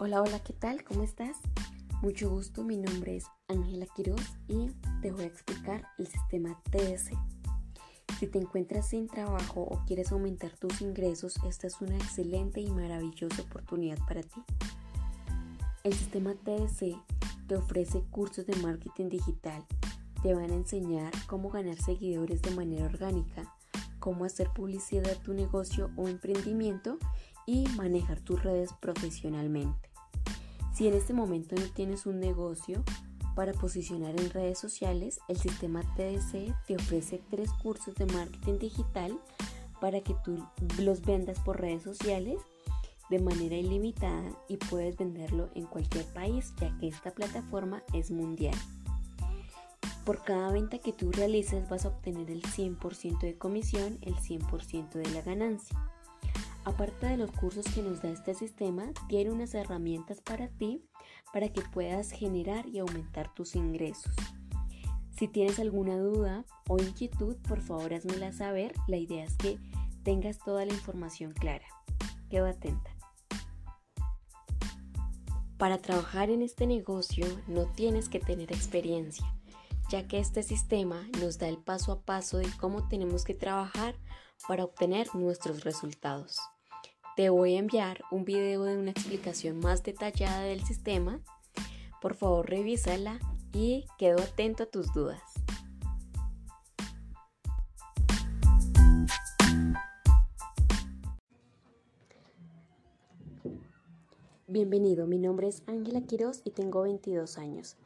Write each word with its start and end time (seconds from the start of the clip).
Hola, 0.00 0.22
hola, 0.22 0.38
¿qué 0.38 0.52
tal? 0.52 0.84
¿Cómo 0.84 1.02
estás? 1.02 1.38
Mucho 2.02 2.30
gusto, 2.30 2.62
mi 2.62 2.76
nombre 2.76 3.16
es 3.16 3.24
Ángela 3.48 3.84
Quiroz 3.96 4.22
y 4.46 4.70
te 5.02 5.10
voy 5.10 5.22
a 5.22 5.26
explicar 5.26 5.82
el 5.98 6.06
sistema 6.06 6.56
TDC. 6.70 7.18
Si 8.20 8.28
te 8.28 8.38
encuentras 8.38 8.90
sin 8.90 9.08
trabajo 9.08 9.62
o 9.62 9.84
quieres 9.86 10.12
aumentar 10.12 10.56
tus 10.56 10.82
ingresos, 10.82 11.34
esta 11.48 11.66
es 11.66 11.80
una 11.80 11.96
excelente 11.96 12.60
y 12.60 12.70
maravillosa 12.70 13.42
oportunidad 13.42 13.98
para 14.06 14.22
ti. 14.22 14.40
El 15.82 15.94
sistema 15.94 16.32
TDC 16.32 16.96
te 17.48 17.56
ofrece 17.56 18.04
cursos 18.08 18.46
de 18.46 18.54
marketing 18.54 19.08
digital. 19.08 19.66
Te 20.22 20.32
van 20.32 20.52
a 20.52 20.54
enseñar 20.54 21.12
cómo 21.26 21.50
ganar 21.50 21.76
seguidores 21.76 22.40
de 22.42 22.52
manera 22.52 22.84
orgánica, 22.84 23.52
cómo 23.98 24.24
hacer 24.24 24.50
publicidad 24.54 25.08
a 25.08 25.20
tu 25.20 25.34
negocio 25.34 25.90
o 25.96 26.06
emprendimiento 26.06 26.98
y 27.46 27.66
manejar 27.76 28.20
tus 28.20 28.44
redes 28.44 28.72
profesionalmente. 28.74 29.87
Si 30.78 30.86
en 30.86 30.94
este 30.94 31.12
momento 31.12 31.56
no 31.56 31.66
tienes 31.74 32.06
un 32.06 32.20
negocio 32.20 32.84
para 33.34 33.52
posicionar 33.52 34.10
en 34.10 34.30
redes 34.30 34.60
sociales, 34.60 35.18
el 35.26 35.36
sistema 35.36 35.82
TDC 35.96 36.54
te 36.68 36.76
ofrece 36.76 37.20
tres 37.30 37.50
cursos 37.54 37.96
de 37.96 38.06
marketing 38.06 38.60
digital 38.60 39.18
para 39.80 40.00
que 40.02 40.14
tú 40.24 40.38
los 40.78 41.04
vendas 41.04 41.40
por 41.40 41.60
redes 41.60 41.82
sociales 41.82 42.38
de 43.10 43.18
manera 43.18 43.56
ilimitada 43.56 44.30
y 44.46 44.56
puedes 44.56 44.96
venderlo 44.96 45.48
en 45.56 45.66
cualquier 45.66 46.04
país 46.12 46.54
ya 46.60 46.72
que 46.78 46.86
esta 46.86 47.10
plataforma 47.10 47.82
es 47.92 48.12
mundial. 48.12 48.54
Por 50.04 50.22
cada 50.22 50.52
venta 50.52 50.78
que 50.78 50.92
tú 50.92 51.10
realices 51.10 51.68
vas 51.68 51.86
a 51.86 51.88
obtener 51.88 52.30
el 52.30 52.42
100% 52.42 53.18
de 53.18 53.36
comisión, 53.36 53.98
el 54.02 54.14
100% 54.14 54.90
de 54.90 55.10
la 55.10 55.22
ganancia. 55.22 55.76
Aparte 56.68 57.06
de 57.06 57.16
los 57.16 57.32
cursos 57.32 57.64
que 57.74 57.80
nos 57.80 58.02
da 58.02 58.10
este 58.10 58.34
sistema, 58.34 58.92
tiene 59.08 59.30
unas 59.30 59.54
herramientas 59.54 60.20
para 60.20 60.48
ti 60.48 60.84
para 61.32 61.48
que 61.48 61.62
puedas 61.62 62.10
generar 62.10 62.68
y 62.68 62.78
aumentar 62.78 63.32
tus 63.32 63.56
ingresos. 63.56 64.12
Si 65.16 65.28
tienes 65.28 65.58
alguna 65.60 65.96
duda 65.96 66.44
o 66.68 66.76
inquietud, 66.76 67.38
por 67.48 67.62
favor 67.62 67.94
házmela 67.94 68.32
saber. 68.32 68.74
La 68.86 68.98
idea 68.98 69.24
es 69.24 69.34
que 69.38 69.58
tengas 70.02 70.38
toda 70.40 70.66
la 70.66 70.74
información 70.74 71.32
clara. 71.32 71.64
Quedo 72.28 72.46
atenta. 72.46 72.94
Para 75.56 75.78
trabajar 75.78 76.28
en 76.28 76.42
este 76.42 76.66
negocio 76.66 77.24
no 77.46 77.64
tienes 77.64 78.10
que 78.10 78.20
tener 78.20 78.52
experiencia, 78.52 79.26
ya 79.88 80.06
que 80.06 80.18
este 80.18 80.42
sistema 80.42 81.08
nos 81.18 81.38
da 81.38 81.48
el 81.48 81.56
paso 81.56 81.92
a 81.92 82.02
paso 82.02 82.36
de 82.36 82.48
cómo 82.60 82.86
tenemos 82.88 83.24
que 83.24 83.32
trabajar 83.32 83.94
para 84.46 84.64
obtener 84.64 85.14
nuestros 85.14 85.64
resultados. 85.64 86.38
Te 87.18 87.30
voy 87.30 87.56
a 87.56 87.58
enviar 87.58 88.04
un 88.12 88.24
video 88.24 88.62
de 88.62 88.78
una 88.78 88.92
explicación 88.92 89.58
más 89.58 89.82
detallada 89.82 90.42
del 90.42 90.62
sistema. 90.62 91.18
Por 92.00 92.14
favor, 92.14 92.48
revísala 92.48 93.18
y 93.52 93.86
quedo 93.98 94.22
atento 94.22 94.62
a 94.62 94.66
tus 94.66 94.94
dudas. 94.94 95.20
Bienvenido, 104.46 105.08
mi 105.08 105.18
nombre 105.18 105.48
es 105.48 105.64
Ángela 105.66 106.02
Quiroz 106.02 106.42
y 106.44 106.52
tengo 106.52 106.82
22 106.82 107.36
años. 107.38 107.76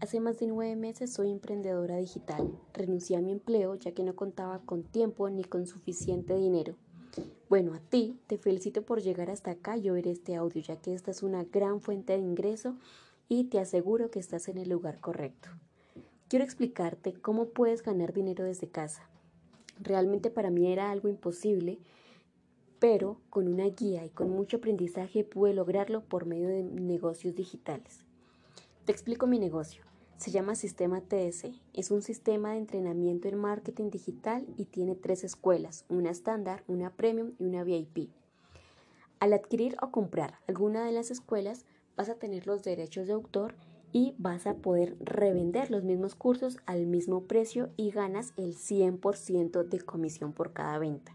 Hace 0.00 0.20
más 0.20 0.38
de 0.40 0.46
nueve 0.46 0.76
meses 0.76 1.10
soy 1.10 1.30
emprendedora 1.30 1.96
digital. 1.96 2.52
Renuncié 2.74 3.16
a 3.16 3.22
mi 3.22 3.32
empleo 3.32 3.76
ya 3.76 3.92
que 3.92 4.02
no 4.02 4.14
contaba 4.14 4.58
con 4.58 4.82
tiempo 4.82 5.30
ni 5.30 5.42
con 5.42 5.66
suficiente 5.66 6.34
dinero. 6.34 6.76
Bueno, 7.48 7.74
a 7.74 7.78
ti 7.78 8.18
te 8.26 8.38
felicito 8.38 8.82
por 8.82 9.00
llegar 9.00 9.30
hasta 9.30 9.52
acá 9.52 9.76
y 9.76 9.90
oír 9.90 10.08
este 10.08 10.34
audio, 10.34 10.62
ya 10.62 10.76
que 10.76 10.94
esta 10.94 11.10
es 11.10 11.22
una 11.22 11.44
gran 11.44 11.80
fuente 11.80 12.14
de 12.14 12.18
ingreso 12.18 12.76
y 13.28 13.44
te 13.44 13.60
aseguro 13.60 14.10
que 14.10 14.18
estás 14.18 14.48
en 14.48 14.58
el 14.58 14.70
lugar 14.70 15.00
correcto. 15.00 15.50
Quiero 16.28 16.44
explicarte 16.44 17.12
cómo 17.12 17.50
puedes 17.50 17.82
ganar 17.82 18.12
dinero 18.12 18.44
desde 18.44 18.68
casa. 18.68 19.08
Realmente 19.80 20.30
para 20.30 20.50
mí 20.50 20.72
era 20.72 20.90
algo 20.90 21.08
imposible, 21.08 21.78
pero 22.78 23.20
con 23.30 23.46
una 23.46 23.66
guía 23.66 24.04
y 24.04 24.10
con 24.10 24.30
mucho 24.30 24.56
aprendizaje 24.56 25.24
pude 25.24 25.54
lograrlo 25.54 26.02
por 26.02 26.26
medio 26.26 26.48
de 26.48 26.62
negocios 26.62 27.34
digitales. 27.34 28.00
Te 28.84 28.92
explico 28.92 29.26
mi 29.26 29.38
negocio. 29.38 29.84
Se 30.16 30.30
llama 30.30 30.54
Sistema 30.54 31.00
TS. 31.00 31.46
Es 31.72 31.90
un 31.90 32.00
sistema 32.00 32.52
de 32.52 32.58
entrenamiento 32.58 33.28
en 33.28 33.36
marketing 33.36 33.90
digital 33.90 34.46
y 34.56 34.66
tiene 34.66 34.94
tres 34.94 35.24
escuelas, 35.24 35.84
una 35.88 36.10
estándar, 36.10 36.62
una 36.68 36.90
premium 36.90 37.32
y 37.38 37.44
una 37.44 37.64
VIP. 37.64 38.10
Al 39.18 39.32
adquirir 39.32 39.76
o 39.82 39.90
comprar 39.90 40.38
alguna 40.46 40.84
de 40.84 40.92
las 40.92 41.10
escuelas, 41.10 41.66
vas 41.96 42.08
a 42.08 42.14
tener 42.14 42.46
los 42.46 42.62
derechos 42.62 43.06
de 43.06 43.12
autor 43.12 43.54
y 43.92 44.14
vas 44.18 44.46
a 44.46 44.54
poder 44.54 44.96
revender 45.00 45.70
los 45.70 45.84
mismos 45.84 46.14
cursos 46.14 46.58
al 46.64 46.86
mismo 46.86 47.24
precio 47.24 47.70
y 47.76 47.90
ganas 47.90 48.32
el 48.36 48.54
100% 48.54 49.64
de 49.64 49.80
comisión 49.80 50.32
por 50.32 50.52
cada 50.52 50.78
venta. 50.78 51.12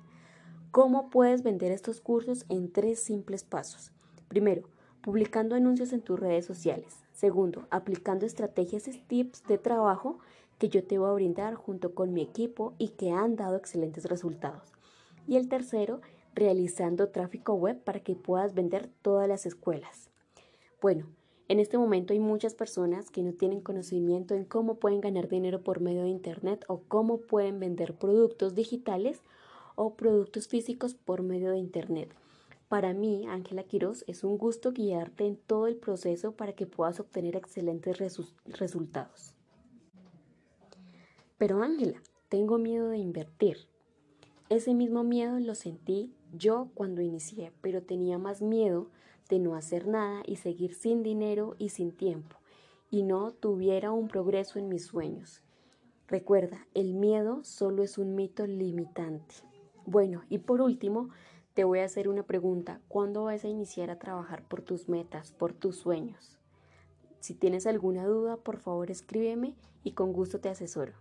¿Cómo 0.72 1.10
puedes 1.10 1.42
vender 1.42 1.72
estos 1.72 2.00
cursos? 2.00 2.46
En 2.48 2.72
tres 2.72 3.00
simples 3.00 3.44
pasos. 3.44 3.92
Primero, 4.28 4.70
publicando 5.02 5.56
anuncios 5.56 5.94
en 5.94 6.02
tus 6.02 6.20
redes 6.20 6.46
sociales. 6.46 6.98
Segundo, 7.14 7.68
aplicando 7.70 8.26
estrategias 8.26 8.88
y 8.88 9.00
tips 9.00 9.44
de 9.48 9.58
trabajo 9.58 10.20
que 10.58 10.70
yo 10.70 10.84
te 10.84 10.98
voy 10.98 11.10
a 11.10 11.14
brindar 11.14 11.56
junto 11.56 11.96
con 11.96 12.14
mi 12.14 12.22
equipo 12.22 12.74
y 12.78 12.90
que 12.90 13.12
han 13.12 13.36
dado 13.36 13.56
excelentes 13.56 14.06
resultados. 14.06 14.74
Y 15.28 15.38
el 15.38 15.48
tercero, 15.48 16.02
realizando 16.36 17.10
tráfico 17.10 17.54
web 17.54 17.82
para 17.84 18.02
que 18.02 18.16
puedas 18.16 18.54
vender 18.54 18.90
todas 19.02 19.28
las 19.28 19.46
escuelas. 19.46 20.10
Bueno, 20.82 21.08
en 21.48 21.60
este 21.60 21.78
momento 21.78 22.14
hay 22.14 22.20
muchas 22.20 22.54
personas 22.54 23.10
que 23.10 23.24
no 23.24 23.34
tienen 23.34 23.62
conocimiento 23.62 24.36
en 24.36 24.46
cómo 24.46 24.76
pueden 24.76 25.02
ganar 25.02 25.28
dinero 25.28 25.64
por 25.64 25.82
medio 25.82 26.04
de 26.04 26.10
Internet 26.10 26.64
o 26.68 26.82
cómo 26.88 27.22
pueden 27.22 27.60
vender 27.60 27.96
productos 27.96 28.54
digitales 28.54 29.22
o 29.76 29.96
productos 29.96 30.48
físicos 30.48 30.94
por 30.94 31.24
medio 31.24 31.50
de 31.52 31.58
Internet. 31.58 32.14
Para 32.70 32.94
mí, 32.94 33.26
Ángela 33.28 33.64
Quiroz, 33.64 34.04
es 34.06 34.24
un 34.24 34.38
gusto 34.38 34.72
guiarte 34.72 35.26
en 35.26 35.38
todo 35.38 35.66
el 35.66 35.76
proceso 35.76 36.34
para 36.34 36.54
que 36.54 36.68
puedas 36.68 37.00
obtener 37.00 37.36
excelentes 37.36 37.98
resultados. 38.46 39.34
Pero 41.40 41.64
Ángela, 41.64 42.00
tengo 42.30 42.60
miedo 42.60 42.90
de 42.90 43.00
invertir. 43.00 43.58
Ese 44.50 44.76
mismo 44.76 45.04
miedo 45.04 45.40
lo 45.40 45.56
sentí 45.56 46.14
yo 46.32 46.70
cuando 46.76 47.02
inicié, 47.02 47.52
pero 47.62 47.82
tenía 47.82 48.20
más 48.20 48.44
miedo 48.44 48.92
de 49.30 49.40
no 49.40 49.56
hacer 49.56 49.88
nada 49.88 50.22
y 50.28 50.36
seguir 50.36 50.76
sin 50.76 51.02
dinero 51.02 51.56
y 51.58 51.70
sin 51.70 51.92
tiempo, 51.92 52.38
y 52.92 53.02
no 53.02 53.32
tuviera 53.32 53.92
un 53.92 54.08
progreso 54.08 54.60
en 54.60 54.70
mis 54.70 54.86
sueños. 54.86 55.42
Recuerda, 56.08 56.68
el 56.76 56.94
miedo 56.94 57.44
solo 57.44 57.82
es 57.82 57.98
un 57.98 58.14
mito 58.14 58.46
limitante. 58.46 59.36
Bueno, 59.86 60.22
y 60.30 60.38
por 60.40 60.62
último, 60.62 61.10
te 61.60 61.66
voy 61.66 61.80
a 61.80 61.84
hacer 61.84 62.08
una 62.08 62.24
pregunta. 62.24 62.80
¿Cuándo 62.88 63.26
vas 63.26 63.44
a 63.44 63.50
iniciar 63.50 63.90
a 63.90 64.00
trabajar 64.00 64.44
por 64.44 64.62
tus 64.62 64.88
metas, 64.88 65.34
por 65.34 65.52
tus 65.52 65.76
sueños? 65.76 66.38
Si 67.20 67.34
tienes 67.34 67.68
alguna 67.68 68.06
duda, 68.06 68.38
por 68.38 68.60
favor 68.60 68.90
escríbeme 68.90 69.56
y 69.84 69.92
con 69.92 70.14
gusto 70.14 70.40
te 70.40 70.48
asesoro. 70.48 70.94